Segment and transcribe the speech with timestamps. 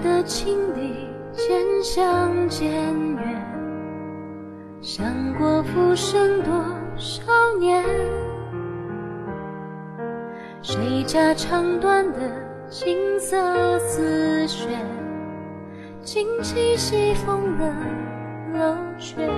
[0.00, 0.94] 的情侣
[1.32, 2.70] 渐行渐
[3.16, 3.44] 远？
[4.80, 6.52] 想过浮生多
[6.96, 7.22] 少
[7.58, 7.82] 年？
[10.62, 12.20] 谁家长短的
[12.68, 14.68] 青色丝线，
[16.02, 17.74] 惊起西风的
[18.58, 19.28] 楼阙？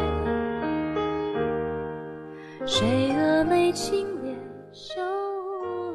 [2.65, 4.37] 谁蛾眉清脸
[4.73, 5.01] 羞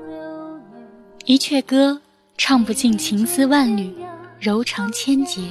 [0.07, 0.87] 流年？
[1.25, 1.99] 一阙歌
[2.37, 3.93] 唱不尽情丝万缕，
[4.41, 5.43] 柔肠千结。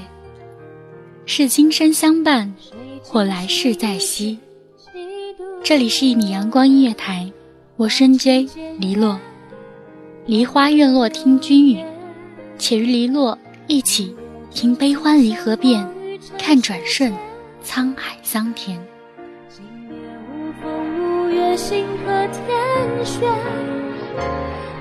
[1.24, 2.52] 是今生相伴。
[3.02, 4.38] 或来世再惜。
[5.62, 7.32] 这里是一米阳光音乐台，
[7.76, 8.46] 我深 J
[8.78, 9.18] 黎落。
[10.26, 11.84] 梨花院落听君语，
[12.58, 14.14] 且与黎落一起
[14.50, 15.88] 听悲欢离合变，
[16.36, 17.12] 看转瞬
[17.64, 18.78] 沧海桑田。
[19.48, 19.96] 今夜
[20.28, 23.22] 无风无月星河天悬，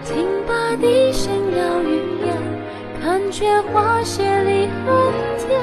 [0.03, 2.19] 听罢笛声绕云
[3.09, 4.86] 残缺花谢离恨
[5.40, 5.59] 天，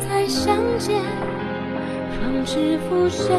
[0.00, 1.00] 再相见。
[2.10, 3.30] 方知浮生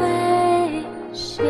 [0.00, 0.82] 未
[1.12, 1.42] 歇。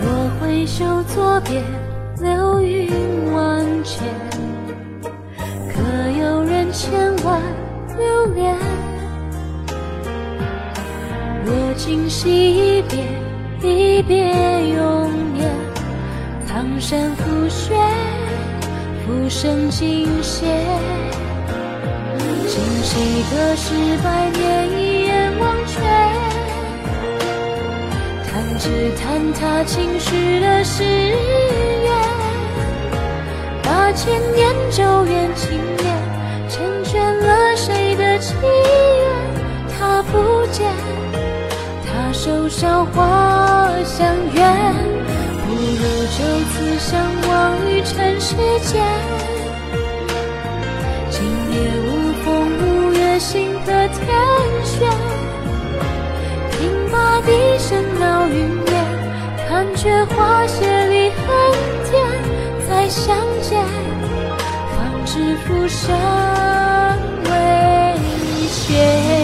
[0.00, 0.06] 若
[0.40, 1.62] 挥袖作别，
[2.18, 4.08] 流云万千，
[16.86, 17.72] 山覆雪，
[19.06, 20.44] 浮生尽歇。
[22.46, 23.72] 今夕隔世
[24.04, 25.80] 百年，一眼忘却。
[28.30, 28.68] 弹指
[29.00, 31.90] 弹他轻许的誓言，
[33.62, 35.88] 八千年久远情念，
[36.50, 38.52] 成全了谁的祈愿？
[39.70, 40.70] 他不见。
[41.86, 43.13] 他手韶花
[46.16, 46.94] 就此相
[47.28, 48.80] 忘于尘世间。
[51.10, 52.26] 今夜无风
[52.60, 53.98] 无月，心隔天
[54.62, 54.88] 悬。
[56.52, 58.36] 听罢笛声绕云
[58.68, 58.72] 烟，
[59.48, 61.26] 看却花谢离恨
[61.90, 61.92] 天。
[62.68, 63.60] 再相见，
[64.70, 65.92] 方知浮生
[67.24, 67.30] 未
[68.46, 69.23] 歇。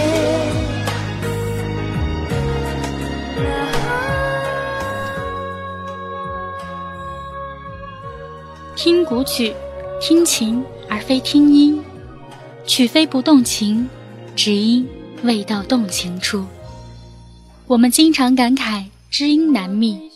[8.82, 9.52] 听古曲，
[10.00, 11.82] 听情而非听音，
[12.64, 13.86] 曲非不动情，
[14.34, 14.88] 只因
[15.22, 16.46] 未到动情处。
[17.66, 20.10] 我们经常感慨知音难觅，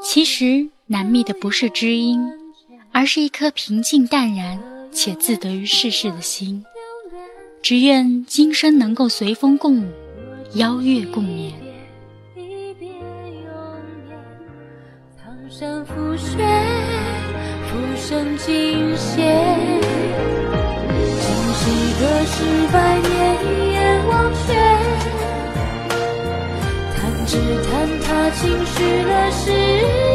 [0.00, 2.24] 其实难觅的不是知音，
[2.92, 4.56] 而是一颗平静淡然
[4.92, 6.64] 且自得于世事的心。
[7.60, 9.90] 只愿今生能够随风共舞，
[10.54, 11.52] 邀月共眠。
[12.36, 13.00] 一别永
[14.08, 14.16] 远，
[15.18, 16.36] 苍山覆雪
[18.08, 19.34] 声尽歇，
[21.20, 21.62] 今夕
[21.98, 22.36] 隔世
[22.72, 23.10] 百年，
[23.42, 24.54] 一眼忘却。
[26.94, 27.36] 弹指
[27.66, 27.66] 坍
[28.04, 30.05] 塌青史的誓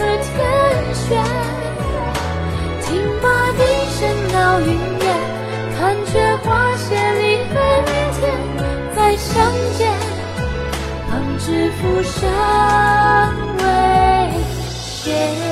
[0.00, 0.28] 的天
[0.94, 1.06] 旋。
[2.82, 2.88] 听
[3.22, 3.60] 罢笛
[3.90, 4.00] 声
[4.32, 4.66] 到云
[5.00, 5.06] 烟，
[5.78, 7.54] 看却花谢离恨
[8.18, 8.22] 天，
[8.96, 9.30] 再相
[9.76, 9.80] 见，
[11.08, 12.18] 方知浮生
[13.58, 13.64] 未
[14.70, 15.49] 歇。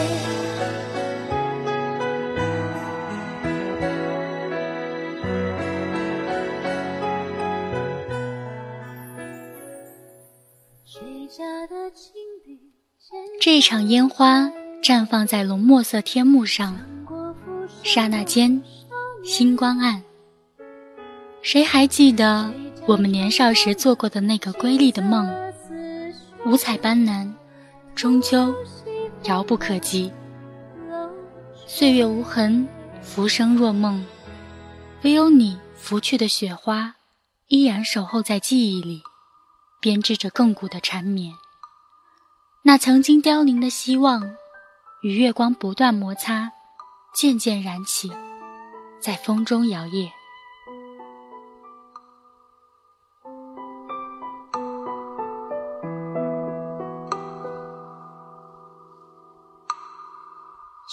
[13.40, 14.50] 这场烟花
[14.82, 16.76] 绽放在浓墨色天幕上，
[17.84, 18.60] 刹那间，
[19.22, 20.02] 星光暗。
[21.40, 22.52] 谁还记得
[22.84, 25.30] 我们年少时做过的那个瑰丽的梦？
[26.46, 27.32] 五彩斑斓，
[27.94, 28.52] 终究
[29.24, 30.12] 遥不可及。
[31.64, 32.66] 岁月无痕，
[33.00, 34.04] 浮生若梦，
[35.02, 36.96] 唯有你拂去的雪花，
[37.46, 39.00] 依然守候在记忆里，
[39.80, 41.32] 编织着亘古的缠绵。
[42.62, 44.36] 那曾经凋零的希望，
[45.02, 46.52] 与月光不断摩擦，
[47.14, 48.12] 渐渐燃起，
[49.00, 50.10] 在风中摇曳。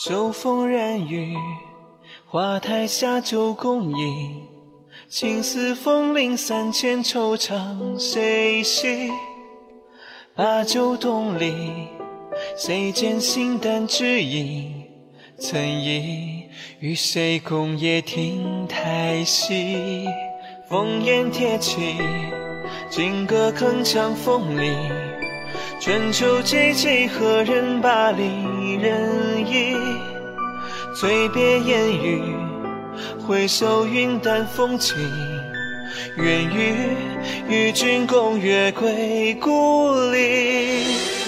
[0.02, 1.36] 秋风染雨，
[2.26, 4.48] 花台下酒共饮，
[5.10, 9.10] 青丝风铃三千，惆怅谁系？
[10.38, 11.88] 把酒东篱，
[12.58, 14.84] 谁见心淡只影？
[15.40, 16.44] 曾忆
[16.82, 20.06] 与谁共夜听台戏？
[20.70, 21.96] 烽烟铁骑，
[22.90, 24.76] 金戈铿锵风里。
[25.80, 29.74] 春秋寂寂，何人把离人忆？
[31.00, 32.22] 醉别烟雨，
[33.26, 34.98] 回首云淡风轻。
[36.18, 36.96] 愿与
[37.48, 40.84] 与君共月归故里，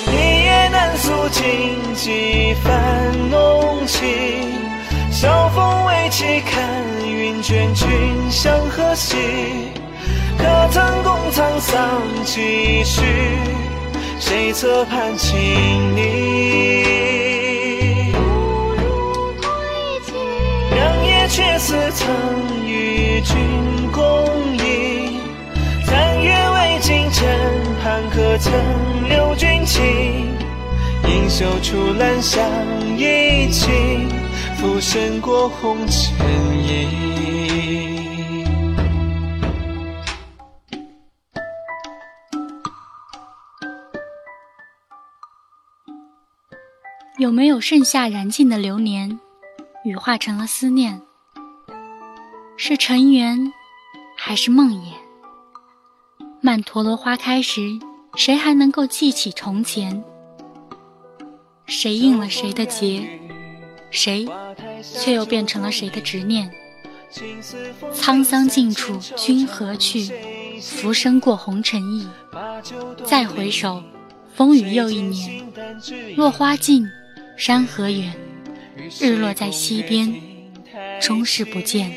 [0.07, 1.43] 一夜难诉尽
[1.93, 4.07] 几番浓情。
[5.11, 7.87] 晓风未起，看云卷，君
[8.29, 9.17] 向何兮？
[10.37, 13.01] 可曾共沧桑几许？
[14.19, 15.37] 谁侧畔轻
[15.95, 16.01] 昵？
[20.75, 23.35] 良夜却似曾与君
[23.91, 24.56] 共。
[28.17, 28.51] 可曾
[29.07, 29.83] 留君情？
[31.07, 32.43] 应袖处兰香
[32.97, 34.09] 一倾，
[34.55, 36.27] 浮生过红尘
[36.57, 37.07] 影。
[47.19, 49.19] 有没有盛夏燃尽的流年，
[49.83, 51.01] 羽化成了思念？
[52.57, 53.53] 是尘缘，
[54.17, 55.06] 还是梦魇？
[56.41, 57.79] 曼陀罗花开时。
[58.15, 60.03] 谁还能够记起从前？
[61.67, 63.07] 谁应了谁的劫？
[63.91, 64.27] 谁
[64.81, 66.49] 却又变成了谁的执念？
[67.93, 70.11] 沧桑尽处君何去？
[70.59, 72.07] 浮生过红尘意。
[73.05, 73.83] 再回首，
[74.33, 75.45] 风雨又一年。
[76.15, 76.83] 落花尽，
[77.37, 78.15] 山河远。
[78.99, 80.11] 日落在西边，
[80.99, 81.93] 终是不见。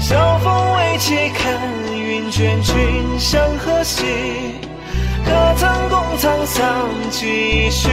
[0.00, 1.60] 晓风未起，看
[1.92, 2.74] 云卷，君
[3.18, 4.04] 向何兮？
[5.24, 7.88] 可曾共沧桑几许？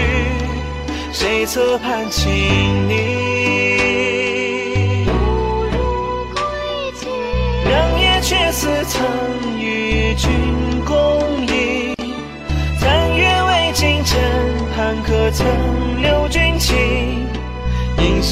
[1.11, 2.93] 谁侧畔轻昵？
[7.65, 10.29] 良夜却似曾与君
[10.85, 10.95] 共
[11.47, 11.95] 饮。
[12.79, 14.19] 残月未尽，枕
[14.75, 15.45] 畔可曾
[16.01, 16.42] 留君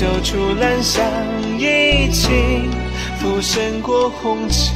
[0.01, 0.07] 情？
[0.07, 1.05] 应袖处兰香
[1.59, 2.67] 一倾。
[3.19, 4.73] 浮生过红尘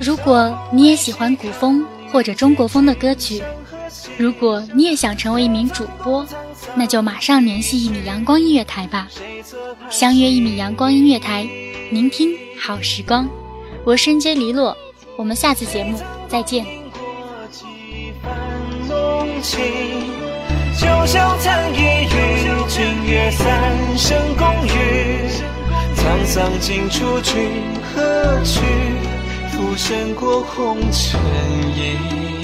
[0.00, 3.42] 如果你也喜欢古风或者中国风的歌曲，
[4.16, 6.26] 如果你也想成为一名主播，
[6.74, 9.06] 那就马上联系一米阳光音乐台吧。
[9.90, 11.46] 相约一米阳光音乐台，
[11.90, 13.28] 聆听好时光。
[13.84, 14.74] 我深街篱落，
[15.16, 16.64] 我们下次节目再见。
[19.42, 19.62] 情，
[20.78, 25.28] 就像残一与君约三生共浴。
[25.96, 27.50] 沧桑尽处君
[27.94, 28.60] 何去？
[29.50, 31.20] 浮生过红尘
[31.76, 32.43] 影。